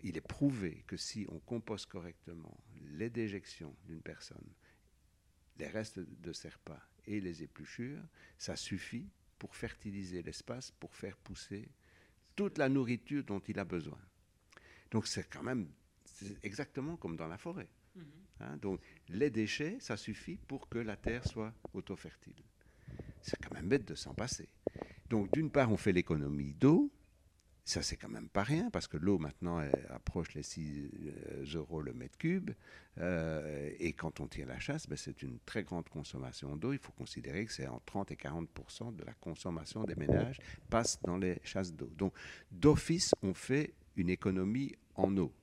Il 0.03 0.17
est 0.17 0.21
prouvé 0.21 0.83
que 0.87 0.97
si 0.97 1.25
on 1.29 1.39
composte 1.39 1.85
correctement 1.85 2.57
les 2.75 3.09
déjections 3.09 3.75
d'une 3.85 4.01
personne, 4.01 4.53
les 5.57 5.67
restes 5.67 5.99
de 5.99 6.33
ses 6.33 6.49
repas 6.49 6.81
et 7.05 7.19
les 7.19 7.43
épluchures, 7.43 8.01
ça 8.37 8.55
suffit 8.55 9.09
pour 9.39 9.55
fertiliser 9.55 10.21
l'espace, 10.21 10.71
pour 10.71 10.95
faire 10.95 11.17
pousser 11.17 11.67
toute 12.35 12.57
la 12.57 12.69
nourriture 12.69 13.23
dont 13.23 13.39
il 13.39 13.59
a 13.59 13.65
besoin. 13.65 13.99
Donc 14.91 15.07
c'est 15.07 15.29
quand 15.29 15.43
même 15.43 15.67
exactement 16.43 16.95
comme 16.97 17.15
dans 17.15 17.27
la 17.27 17.37
forêt. 17.37 17.69
Mhm. 17.95 18.05
Hein. 18.39 18.57
donc 18.57 18.81
les 19.09 19.29
déchets, 19.29 19.77
ça 19.79 19.97
suffit 19.97 20.37
pour 20.37 20.67
que 20.67 20.79
la 20.79 20.97
terre 20.97 21.27
soit 21.27 21.53
auto-fertile. 21.73 22.41
C'est 23.21 23.39
quand 23.39 23.53
même 23.53 23.67
bête 23.67 23.87
de 23.87 23.95
s'en 23.95 24.13
passer. 24.13 24.49
Donc 25.09 25.31
d'une 25.33 25.51
part, 25.51 25.71
on 25.71 25.77
fait 25.77 25.91
l'économie 25.91 26.53
d'eau, 26.53 26.91
ça, 27.65 27.81
c'est 27.81 27.95
quand 27.95 28.09
même 28.09 28.27
pas 28.27 28.43
rien, 28.43 28.69
parce 28.69 28.87
que 28.87 28.97
l'eau, 28.97 29.17
maintenant, 29.19 29.65
approche 29.89 30.33
les 30.33 30.43
6 30.43 30.91
euh, 31.05 31.45
euros 31.55 31.81
le 31.81 31.93
mètre 31.93 32.17
cube. 32.17 32.51
Euh, 32.97 33.71
et 33.79 33.93
quand 33.93 34.19
on 34.19 34.27
tire 34.27 34.47
la 34.47 34.59
chasse, 34.59 34.87
ben, 34.87 34.97
c'est 34.97 35.23
une 35.23 35.39
très 35.45 35.63
grande 35.63 35.87
consommation 35.87 36.57
d'eau. 36.57 36.73
Il 36.73 36.79
faut 36.79 36.91
considérer 36.91 37.45
que 37.45 37.53
c'est 37.53 37.67
en 37.67 37.81
30 37.85 38.11
et 38.11 38.15
40% 38.15 38.95
de 38.95 39.05
la 39.05 39.13
consommation 39.13 39.85
des 39.85 39.95
ménages 39.95 40.39
passe 40.69 40.99
dans 41.03 41.17
les 41.17 41.39
chasses 41.43 41.73
d'eau. 41.73 41.89
Donc, 41.95 42.13
d'office, 42.51 43.13
on 43.21 43.33
fait 43.33 43.73
une 43.95 44.09
économie 44.09 44.75
en 44.95 45.15
eau. 45.17 45.33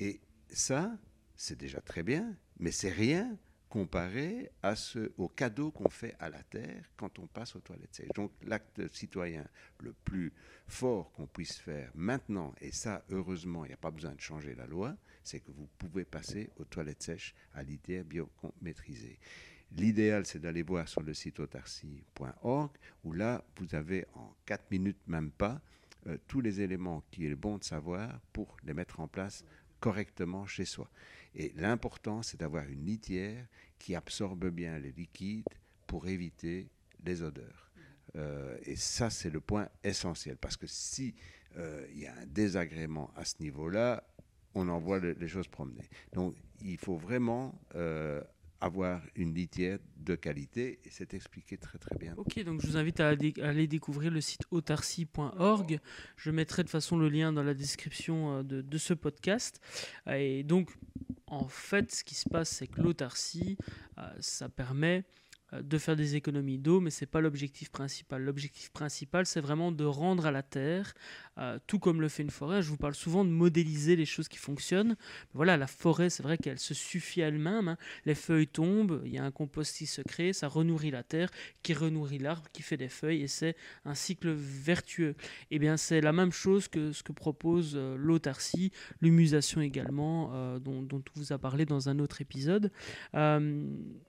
Et 0.00 0.20
ça, 0.48 0.98
c'est 1.36 1.56
déjà 1.56 1.80
très 1.80 2.02
bien, 2.02 2.36
mais 2.58 2.72
c'est 2.72 2.90
rien 2.90 3.38
comparé 3.76 4.50
à 4.62 4.74
ce, 4.74 5.12
au 5.18 5.28
cadeau 5.28 5.70
qu'on 5.70 5.90
fait 5.90 6.16
à 6.18 6.30
la 6.30 6.42
terre 6.42 6.82
quand 6.96 7.18
on 7.18 7.26
passe 7.26 7.56
aux 7.56 7.60
toilettes 7.60 7.94
sèches. 7.94 8.08
Donc 8.14 8.32
l'acte 8.42 8.90
citoyen 8.90 9.46
le 9.80 9.92
plus 9.92 10.32
fort 10.66 11.12
qu'on 11.12 11.26
puisse 11.26 11.58
faire 11.58 11.90
maintenant, 11.94 12.54
et 12.62 12.72
ça 12.72 13.04
heureusement 13.10 13.66
il 13.66 13.68
n'y 13.68 13.74
a 13.74 13.76
pas 13.76 13.90
besoin 13.90 14.14
de 14.14 14.20
changer 14.20 14.54
la 14.54 14.66
loi, 14.66 14.96
c'est 15.22 15.40
que 15.40 15.50
vous 15.50 15.68
pouvez 15.76 16.06
passer 16.06 16.48
aux 16.56 16.64
toilettes 16.64 17.02
sèches 17.02 17.34
à 17.52 17.62
l'ITR 17.62 18.04
biométrisée. 18.04 19.18
L'idéal, 19.72 20.24
c'est 20.24 20.38
d'aller 20.38 20.62
voir 20.62 20.88
sur 20.88 21.02
le 21.02 21.12
site 21.12 21.38
autarcie.org, 21.38 22.70
où 23.04 23.12
là, 23.12 23.44
vous 23.58 23.74
avez 23.74 24.06
en 24.14 24.34
4 24.46 24.70
minutes, 24.70 25.06
même 25.06 25.30
pas, 25.30 25.60
euh, 26.06 26.16
tous 26.28 26.40
les 26.40 26.62
éléments 26.62 27.04
qu'il 27.10 27.24
est 27.24 27.34
bon 27.34 27.58
de 27.58 27.64
savoir 27.64 28.20
pour 28.32 28.56
les 28.64 28.72
mettre 28.72 29.00
en 29.00 29.08
place 29.08 29.44
correctement 29.80 30.46
chez 30.46 30.64
soi. 30.64 30.88
Et 31.34 31.52
l'important, 31.56 32.22
c'est 32.22 32.40
d'avoir 32.40 32.66
une 32.68 32.86
litière 32.86 33.46
qui 33.78 33.94
absorbe 33.94 34.48
bien 34.50 34.78
les 34.78 34.92
liquides 34.92 35.48
pour 35.86 36.08
éviter 36.08 36.68
les 37.04 37.22
odeurs. 37.22 37.70
Euh, 38.16 38.56
et 38.62 38.76
ça, 38.76 39.10
c'est 39.10 39.30
le 39.30 39.40
point 39.40 39.68
essentiel, 39.84 40.36
parce 40.36 40.56
que 40.56 40.66
si 40.66 41.14
euh, 41.56 41.86
il 41.92 42.00
y 42.00 42.06
a 42.06 42.14
un 42.14 42.26
désagrément 42.26 43.10
à 43.16 43.24
ce 43.24 43.34
niveau-là, 43.40 44.04
on 44.54 44.68
envoie 44.68 45.00
les 45.00 45.28
choses 45.28 45.48
promener. 45.48 45.84
Donc, 46.12 46.34
il 46.62 46.78
faut 46.78 46.96
vraiment 46.96 47.60
euh, 47.74 48.22
avoir 48.60 49.02
une 49.14 49.34
litière 49.34 49.78
de 49.96 50.14
qualité 50.14 50.80
c'est 50.90 51.14
expliqué 51.14 51.56
très 51.58 51.78
très 51.78 51.96
bien. 51.96 52.14
Ok, 52.16 52.42
donc 52.44 52.60
je 52.62 52.68
vous 52.68 52.76
invite 52.76 53.00
à 53.00 53.08
aller 53.08 53.66
découvrir 53.66 54.10
le 54.10 54.20
site 54.20 54.42
autarcie.org. 54.50 55.80
Je 56.16 56.30
mettrai 56.30 56.64
de 56.64 56.70
façon 56.70 56.96
le 56.96 57.08
lien 57.08 57.32
dans 57.32 57.42
la 57.42 57.54
description 57.54 58.42
de, 58.42 58.62
de 58.62 58.78
ce 58.78 58.94
podcast. 58.94 59.60
Et 60.06 60.42
donc, 60.42 60.70
en 61.26 61.48
fait, 61.48 61.92
ce 61.92 62.04
qui 62.04 62.14
se 62.14 62.28
passe, 62.28 62.50
c'est 62.50 62.66
que 62.66 62.80
l'autarcie, 62.80 63.56
euh, 63.98 64.08
ça 64.20 64.48
permet 64.48 65.04
euh, 65.52 65.62
de 65.62 65.78
faire 65.78 65.96
des 65.96 66.14
économies 66.14 66.58
d'eau, 66.58 66.80
mais 66.80 66.90
ce 66.90 67.04
n'est 67.04 67.08
pas 67.08 67.20
l'objectif 67.20 67.70
principal. 67.70 68.22
L'objectif 68.22 68.70
principal, 68.70 69.26
c'est 69.26 69.40
vraiment 69.40 69.72
de 69.72 69.84
rendre 69.84 70.26
à 70.26 70.30
la 70.30 70.42
terre, 70.42 70.94
euh, 71.38 71.58
tout 71.66 71.78
comme 71.78 72.00
le 72.00 72.08
fait 72.08 72.22
une 72.22 72.30
forêt. 72.30 72.62
Je 72.62 72.68
vous 72.70 72.76
parle 72.76 72.94
souvent 72.94 73.24
de 73.24 73.30
modéliser 73.30 73.96
les 73.96 74.04
choses 74.04 74.28
qui 74.28 74.38
fonctionnent. 74.38 74.96
Voilà, 75.34 75.56
la 75.56 75.66
forêt, 75.66 76.10
c'est 76.10 76.22
vrai 76.22 76.38
qu'elle 76.38 76.58
se 76.58 76.74
suffit 76.74 77.20
elle-même. 77.20 77.68
Hein. 77.68 77.78
Les 78.04 78.14
feuilles 78.14 78.48
tombent, 78.48 79.02
il 79.04 79.12
y 79.12 79.18
a 79.18 79.24
un 79.24 79.30
compost 79.30 79.76
qui 79.76 79.86
se 79.86 80.02
crée, 80.02 80.32
ça 80.32 80.48
renourrit 80.48 80.90
la 80.90 81.02
terre, 81.02 81.30
qui 81.62 81.74
renourrit 81.74 82.18
l'arbre, 82.18 82.48
qui 82.52 82.62
fait 82.62 82.76
des 82.76 82.88
feuilles, 82.88 83.22
et 83.22 83.28
c'est 83.28 83.56
un 83.84 83.94
cycle 83.94 84.32
vertueux. 84.32 85.14
Eh 85.50 85.58
bien, 85.58 85.76
c'est 85.76 86.00
la 86.00 86.12
même 86.12 86.32
chose 86.32 86.68
que 86.68 86.92
ce 86.92 87.02
que 87.02 87.12
propose 87.12 87.74
euh, 87.76 87.96
l'autarcie, 87.96 88.72
l'humusation 89.00 89.60
également, 89.60 90.58
dont, 90.58 90.82
dont 90.82 91.02
on 91.14 91.20
vous 91.20 91.32
a 91.32 91.38
parlé 91.38 91.64
dans 91.64 91.88
un 91.88 91.98
autre 91.98 92.20
épisode. 92.20 92.70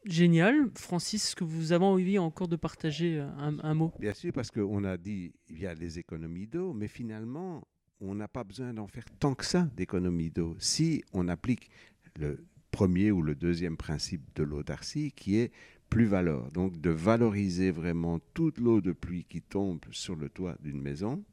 génial, 0.06 0.70
Francis 0.76 1.28
est-ce 1.28 1.36
que 1.36 1.44
vous 1.44 1.74
avez 1.74 1.84
envie 1.84 2.18
encore 2.20 2.48
de 2.48 2.56
partager 2.56 3.20
euh, 3.20 3.28
un, 3.40 3.74
mot? 3.74 3.92
Bien 4.00 4.14
sûr, 4.14 4.32
parce 4.32 4.50
qu'on 4.50 4.84
a 4.84 4.98
dit 4.98 5.34
il 5.50 5.60
y 5.60 5.68
a 5.68 5.74
les 5.74 6.00
économies 6.00 6.48
d'eau, 6.48 6.74
mais 6.74 6.88
finalement, 6.88 7.68
on 8.00 8.16
n'a 8.16 8.28
pas 8.28 8.44
besoin 8.44 8.74
d'en 8.74 8.88
faire 8.88 9.06
tant 9.20 9.34
que 9.34 9.46
ça 9.46 9.70
d'économies 9.76 10.32
d'eau. 10.32 10.56
Si 10.60 11.04
on 11.14 11.28
applique 11.28 11.70
le 12.20 12.46
premier 12.72 13.12
ou 13.12 13.22
le 13.22 13.36
deuxième 13.36 13.78
principe 13.78 14.22
de 14.36 14.44
l'autarcie, 14.44 15.12
qui 15.12 15.38
est 15.38 15.52
plus 15.90 16.06
valeur, 16.06 16.52
donc 16.52 16.80
de 16.80 16.90
valoriser 16.90 17.72
vraiment 17.72 18.20
toute 18.34 18.60
l'eau 18.60 18.82
de 18.82 18.92
pluie 18.92 19.24
qui 19.24 19.42
tombe 19.42 19.80
sur 19.92 20.16
le 20.16 20.30
toit 20.30 20.58
d'une 20.62 20.82
maison. 20.82 21.24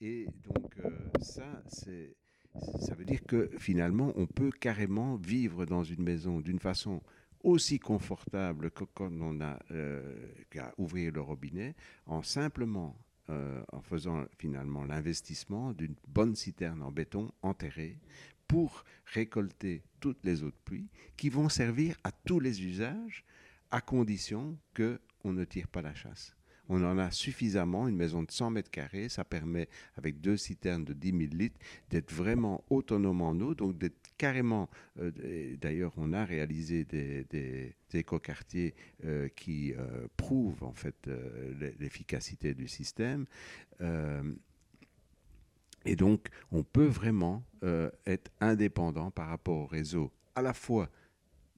Et 0.00 0.26
donc 0.44 0.76
euh, 0.84 0.90
ça, 1.22 1.62
ça 1.66 2.94
veut 2.94 3.04
dire 3.04 3.22
que 3.24 3.50
finalement, 3.58 4.12
on 4.16 4.26
peut 4.26 4.50
carrément 4.50 5.16
vivre 5.16 5.64
dans 5.64 5.82
une 5.82 6.02
maison 6.02 6.40
d'une 6.40 6.58
façon 6.58 7.02
aussi 7.42 7.78
confortable 7.78 8.70
que 8.70 8.84
quand 8.84 9.10
on 9.20 9.40
a 9.40 9.58
euh, 9.70 10.02
qu'à 10.50 10.74
ouvrir 10.78 11.12
le 11.12 11.20
robinet, 11.20 11.74
en 12.06 12.22
simplement 12.22 12.96
euh, 13.30 13.62
en 13.72 13.80
faisant 13.80 14.24
finalement 14.38 14.84
l'investissement 14.84 15.72
d'une 15.72 15.96
bonne 16.06 16.36
citerne 16.36 16.82
en 16.82 16.92
béton 16.92 17.32
enterrée 17.42 17.98
pour 18.46 18.84
récolter 19.06 19.82
toutes 20.00 20.24
les 20.24 20.42
eaux 20.42 20.50
de 20.50 20.62
pluie 20.64 20.88
qui 21.16 21.28
vont 21.28 21.48
servir 21.48 21.96
à 22.04 22.12
tous 22.12 22.38
les 22.38 22.64
usages 22.64 23.24
à 23.70 23.80
condition 23.80 24.56
que 24.74 25.00
on 25.24 25.32
ne 25.32 25.44
tire 25.44 25.66
pas 25.66 25.82
la 25.82 25.94
chasse. 25.94 26.36
On 26.68 26.82
en 26.84 26.98
a 26.98 27.10
suffisamment, 27.10 27.88
une 27.88 27.96
maison 27.96 28.22
de 28.22 28.30
100 28.30 28.50
mètres 28.50 28.70
carrés, 28.70 29.08
ça 29.08 29.24
permet, 29.24 29.68
avec 29.96 30.20
deux 30.20 30.36
citernes 30.36 30.84
de 30.84 30.92
10 30.92 31.10
000 31.10 31.20
litres, 31.34 31.58
d'être 31.90 32.12
vraiment 32.12 32.64
autonome 32.70 33.22
en 33.22 33.32
eau, 33.32 33.54
donc 33.54 33.78
d'être 33.78 33.96
carrément, 34.18 34.68
euh, 34.98 35.56
d'ailleurs 35.60 35.92
on 35.96 36.12
a 36.12 36.24
réalisé 36.24 36.84
des, 36.84 37.24
des, 37.24 37.74
écoquartiers 37.92 38.74
euh, 39.04 39.28
qui 39.36 39.72
euh, 39.72 40.06
prouvent 40.16 40.64
en 40.64 40.72
fait 40.72 41.08
l'efficacité 41.78 42.52
du 42.54 42.68
système. 42.68 43.26
et 45.84 45.96
donc 45.96 46.28
on 46.52 46.62
peut 46.62 46.86
vraiment 46.86 47.44
être 48.06 48.30
indépendant 48.40 49.10
par 49.10 49.28
rapport 49.28 49.56
au 49.56 49.66
réseau 49.66 50.10
à 50.34 50.42
la 50.42 50.52
fois 50.52 50.90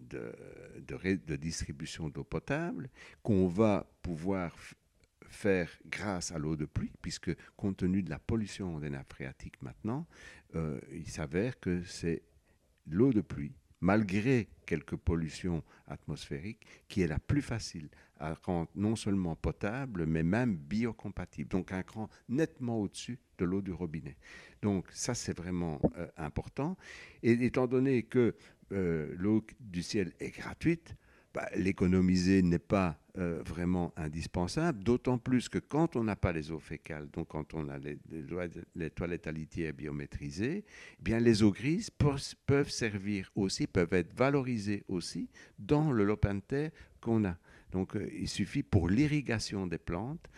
de, 0.00 1.36
distribution 1.36 2.08
d'eau 2.08 2.24
potable 2.24 2.88
qu'on 3.22 3.48
va 3.48 3.86
pouvoir 4.02 4.54
faire 5.28 5.70
grâce 5.86 6.32
à 6.32 6.38
l'eau 6.38 6.56
de 6.56 6.64
pluie, 6.64 6.92
puisque 7.02 7.34
compte 7.56 7.78
tenu 7.78 8.02
de 8.02 8.10
la 8.10 8.18
pollution 8.18 8.78
des 8.78 8.90
nappes 8.90 9.12
phréatiques 9.12 9.60
maintenant, 9.62 10.06
euh, 10.54 10.80
il 10.92 11.08
s'avère 11.08 11.60
que 11.60 11.82
c'est 11.84 12.22
l'eau 12.86 13.12
de 13.12 13.20
pluie, 13.20 13.54
malgré 13.80 14.48
quelques 14.66 14.96
pollutions 14.96 15.62
atmosphériques, 15.86 16.66
qui 16.88 17.02
est 17.02 17.06
la 17.06 17.18
plus 17.18 17.42
facile 17.42 17.88
à 18.18 18.34
rendre 18.34 18.70
non 18.74 18.96
seulement 18.96 19.36
potable, 19.36 20.06
mais 20.06 20.22
même 20.22 20.56
biocompatible. 20.56 21.48
Donc 21.48 21.72
un 21.72 21.82
cran 21.82 22.08
nettement 22.28 22.80
au-dessus 22.80 23.18
de 23.38 23.44
l'eau 23.44 23.62
du 23.62 23.72
robinet. 23.72 24.16
Donc 24.62 24.88
ça, 24.90 25.14
c'est 25.14 25.36
vraiment 25.36 25.80
euh, 25.96 26.08
important. 26.16 26.76
Et 27.22 27.32
étant 27.32 27.66
donné 27.66 28.02
que 28.02 28.34
euh, 28.72 29.14
l'eau 29.16 29.44
du 29.60 29.82
ciel 29.82 30.12
est 30.20 30.30
gratuite, 30.30 30.96
bah, 31.38 31.48
l'économiser 31.54 32.42
n'est 32.42 32.58
pas 32.58 32.98
euh, 33.16 33.40
vraiment 33.46 33.92
indispensable, 33.96 34.82
d'autant 34.82 35.18
plus 35.18 35.48
que 35.48 35.60
quand 35.60 35.94
on 35.94 36.02
n'a 36.02 36.16
pas 36.16 36.32
les 36.32 36.50
eaux 36.50 36.58
fécales, 36.58 37.08
donc 37.12 37.28
quand 37.28 37.54
on 37.54 37.68
a 37.68 37.78
les, 37.78 37.96
les, 38.74 38.90
toilettes 38.90 39.28
à 39.28 39.30
litière 39.30 39.72
biométrisées, 39.72 40.64
eh 40.64 41.00
bien 41.00 41.20
les 41.20 41.44
eaux 41.44 41.52
grises 41.52 41.90
peuvent, 41.90 42.68
servir 42.70 43.30
aussi, 43.36 43.68
peuvent 43.68 43.92
être 43.92 44.12
valorisées 44.14 44.82
aussi 44.88 45.28
dans 45.60 45.92
le 45.92 46.04
lopin 46.04 46.40
qu'on 47.00 47.24
a. 47.24 47.36
Donc 47.70 47.94
euh, 47.94 48.10
il 48.12 48.28
suffit 48.28 48.64
pour 48.64 48.88
l'irrigation 48.88 49.68
des 49.68 49.78
plantes, 49.78 50.28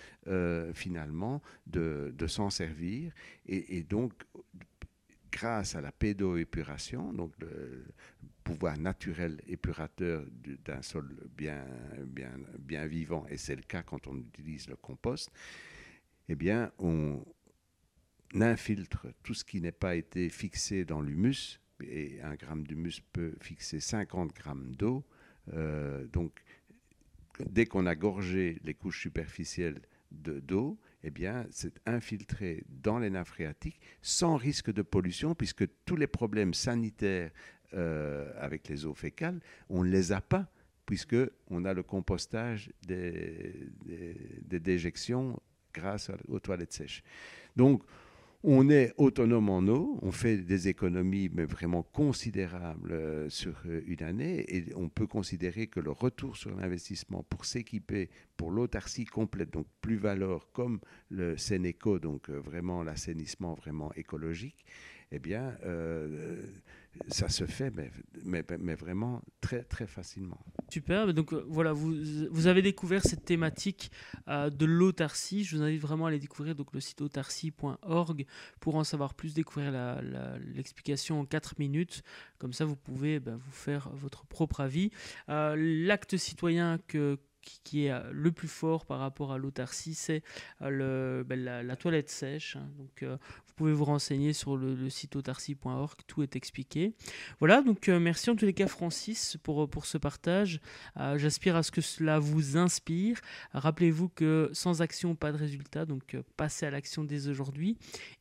finalement, 0.75 1.41
de, 1.67 2.13
s'en 2.27 2.51
servir. 2.51 3.11
Et, 3.47 3.83
donc, 3.85 4.13
grâce 5.33 5.75
à 5.75 5.81
la 5.81 5.93
pédoépuration, 5.93 7.15
donc 7.15 7.33
le 7.39 7.87
pouvoir 8.53 8.79
naturel 8.79 9.41
épurateur 9.47 10.25
d'un 10.65 10.83
sol 10.83 11.17
bien, 11.37 11.65
bien, 12.07 12.33
bien 12.59 12.87
vivant, 12.87 13.25
et 13.29 13.37
c'est 13.37 13.57
le 13.57 13.63
cas 13.63 13.83
quand 13.83 14.07
on 14.07 14.17
utilise 14.19 14.69
le 14.69 14.77
compost, 14.77 15.31
eh 16.29 16.35
bien, 16.35 16.73
on 16.79 17.25
infiltre 18.35 19.07
tout 19.23 19.35
ce 19.35 19.45
qui 19.45 19.61
n'est 19.61 19.73
pas 19.73 19.97
été 19.97 20.29
fixé 20.29 20.85
dans 20.85 21.01
l'humus, 21.01 21.61
et 21.83 22.21
un 22.23 22.35
gramme 22.35 22.67
d'humus 22.67 23.01
peut 23.13 23.35
fixer 23.41 23.81
50 23.81 24.35
grammes 24.35 24.75
d'eau. 24.77 25.05
Euh, 25.55 26.07
donc, 26.09 26.41
dès 27.47 27.67
qu'on 27.67 27.87
a 27.87 27.95
gorgé 27.95 28.61
les 28.65 28.75
couches 28.75 29.01
superficielles 29.01 29.81
d'eau, 30.11 30.79
eh 31.03 31.11
bien, 31.11 31.47
c'est 31.51 31.81
infiltré 31.87 32.65
dans 32.69 32.99
les 32.99 33.11
nappes 33.11 33.29
phréatiques 33.29 33.81
sans 34.03 34.37
risque 34.37 34.73
de 34.73 34.83
pollution, 34.83 35.35
puisque 35.35 35.65
tous 35.85 35.97
les 35.97 36.07
problèmes 36.07 36.55
sanitaires 36.55 37.31
euh, 37.75 38.33
avec 38.37 38.69
les 38.69 38.85
eaux 38.85 38.95
fécales, 38.95 39.39
on 39.69 39.85
ne 39.85 39.91
les 39.91 40.11
a 40.11 40.21
pas, 40.21 40.49
puisqu'on 40.87 41.65
a 41.65 41.73
le 41.73 41.85
compostage 41.85 42.73
des, 42.85 43.69
déjections 44.49 45.41
grâce 45.73 46.11
aux 46.27 46.41
toilettes 46.41 46.73
sèches. 46.73 47.05
Donc, 47.55 47.85
on 48.43 48.71
est 48.71 48.93
autonome 48.97 49.51
en 49.51 49.61
eau, 49.69 49.99
on 50.03 50.11
fait 50.11 50.39
des 50.39 50.67
économies 50.67 51.29
mais 51.33 51.45
vraiment 51.45 51.83
considérables 51.83 52.91
euh, 52.91 53.29
sur 53.29 53.55
euh, 53.67 53.83
une 53.87 54.03
année 54.03 54.45
et 54.49 54.75
on 54.75 54.89
peut 54.89 55.07
considérer 55.07 55.67
que 55.69 55.79
le 55.79 55.91
retour 55.93 56.37
sur 56.37 56.57
l'investissement 56.57 57.23
pour 57.23 57.45
s'équiper 57.45 58.09
pour 58.37 58.51
l'autarcie 58.51 59.05
complète, 59.05 59.53
donc 59.53 59.67
plus 59.81 59.99
valeur 59.99 60.51
comme 60.53 60.81
le 61.11 61.37
Sénéco, 61.37 62.01
donc 62.01 62.31
vraiment 62.31 62.83
l'assainissement 62.83 63.55
vraiment 63.55 63.93
écologique, 63.95 64.65
eh 65.13 65.19
bien, 65.19 65.55
ça 67.09 67.29
se 67.29 67.45
fait, 67.45 67.73
mais, 68.25 68.43
vraiment 68.75 69.23
très, 69.41 69.63
très 69.63 69.87
facilement. 69.87 70.39
Super, 70.69 71.13
donc 71.15 71.33
euh, 71.33 71.45
voilà, 71.49 71.73
vous, 71.73 72.47
avez 72.47 72.63
découvert 72.63 73.03
cette 73.03 73.25
thématique 73.25 73.91
euh, 74.29 74.51
de 74.51 74.65
l'autarcie. 74.67 75.45
Je 75.45 75.57
vous 75.57 75.63
invite 75.63 75.81
vraiment 75.81 76.07
à 76.07 76.09
aller 76.09 76.19
découvrir 76.19 76.55
donc, 76.55 76.73
le 76.73 76.81
site 76.81 77.01
autarcie.org 77.01 78.27
pour 78.61 78.75
en 78.77 78.85
savoir 78.85 79.15
plus, 79.15 79.35
découvrir 79.35 79.73
l'explication 80.55 81.21
en 81.21 81.25
4 81.25 81.59
minutes. 81.59 82.03
Comme 82.39 82.53
ça, 82.53 82.65
vous 82.65 82.77
pouvez 82.77 83.21
ben, 83.21 83.37
vous 83.37 83.53
faire 83.53 83.91
votre 83.91 84.27
propre 84.27 84.61
avis. 84.61 84.91
L'acte 85.29 86.17
citoyen 86.17 86.79
que, 86.87 87.19
qui, 87.41 87.87
est 87.87 87.93
euh, 87.93 88.01
le 88.13 88.33
plus 88.33 88.49
fort 88.49 88.87
par 88.87 88.99
rapport 88.99 89.33
à 89.33 89.39
l'autarcie, 89.39 89.95
c'est 89.95 90.23
euh, 90.63 91.25
ben, 91.25 91.43
la, 91.43 91.77
toilette 91.77 92.11
sèche. 92.11 92.57
Hein. 92.57 92.69
Donc, 92.79 93.03
euh, 93.03 93.17
vous 93.47 93.55
pouvez 93.55 93.73
vous 93.73 93.85
renseigner 93.85 94.33
sur 94.33 94.57
le, 94.57 94.89
site 94.91 95.17
autarcie.org, 95.17 95.99
tout 96.07 96.23
est 96.23 96.37
expliqué. 96.37 96.95
Voilà, 97.39 97.63
donc 97.63 97.89
merci 97.89 98.31
en 98.31 98.37
tous 98.37 98.47
les 98.47 98.55
cas 98.55 98.67
Francis 98.67 99.37
pour, 99.43 99.69
pour 99.69 99.85
ce 99.85 99.99
partage. 99.99 100.61
J'aspire 101.17 101.57
à 101.57 101.63
ce 101.63 101.71
que 101.71 101.83
cela 101.83 102.19
vous 102.19 102.57
inspire. 102.57 103.21
Rappelez-vous 103.53 104.09
que 104.09 104.49
sans 104.55 104.81
action, 104.81 105.15
pas 105.15 105.31
de 105.31 105.37
résultat, 105.37 105.85
donc 105.85 106.17
passez 106.39 106.65
à 106.65 106.71
l'action 106.71 107.05
dès 107.05 107.29
aujourd'hui. 107.29 107.77